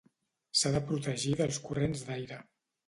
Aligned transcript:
S'ha 0.61 0.71
de 0.77 0.81
protegir 0.87 1.37
dels 1.43 1.63
corrents 1.69 2.05
d'aire. 2.11 2.45